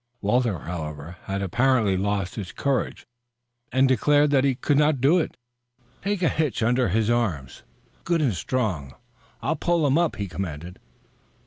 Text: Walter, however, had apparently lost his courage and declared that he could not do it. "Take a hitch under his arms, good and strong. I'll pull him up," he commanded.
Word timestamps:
Walter, 0.19 0.57
however, 0.57 1.17
had 1.25 1.43
apparently 1.43 1.95
lost 1.95 2.33
his 2.33 2.51
courage 2.51 3.05
and 3.71 3.87
declared 3.87 4.31
that 4.31 4.43
he 4.43 4.55
could 4.55 4.79
not 4.79 4.99
do 4.99 5.19
it. 5.19 5.37
"Take 6.01 6.23
a 6.23 6.27
hitch 6.27 6.63
under 6.63 6.87
his 6.89 7.07
arms, 7.11 7.61
good 8.03 8.19
and 8.19 8.33
strong. 8.33 8.95
I'll 9.43 9.55
pull 9.57 9.85
him 9.85 9.99
up," 9.99 10.15
he 10.15 10.27
commanded. 10.27 10.79